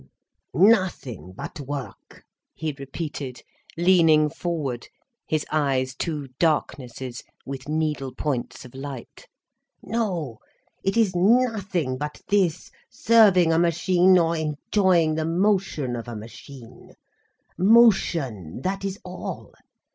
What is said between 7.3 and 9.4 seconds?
with needle points of light.